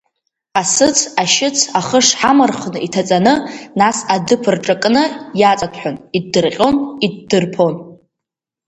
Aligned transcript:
Асыц, 0.61 0.97
ашьыц 1.21 1.57
ахы 1.79 1.99
шҳамырхны 2.07 2.79
иҭаҵаны, 2.87 3.33
нас 3.79 3.97
адыԥ 4.13 4.43
рҿакны 4.55 5.03
иаҵаҭәҳәан 5.39 5.97
иҭдырҟьон, 6.17 6.75
иҭдырԥон. 7.05 7.73